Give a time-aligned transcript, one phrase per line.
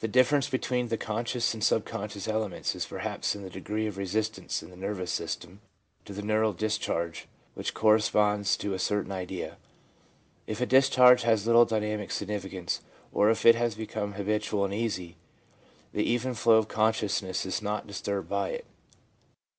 [0.00, 3.96] The difference between the conscious and sub conscious elements is perhaps in the degree of
[3.96, 5.62] resistance in the nervous system
[6.04, 9.56] to the neural discharge which corresponds to a certain idea.
[10.46, 12.82] If a dis charge has little dynamic significance,
[13.14, 15.16] or if it has become habitual and easy,
[15.94, 18.66] the even flow of consciousness is not disturbed by it.